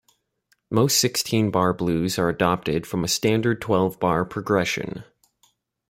[0.71, 5.03] Most sixteen bar blues are adapted from a standard twelve-bar progression.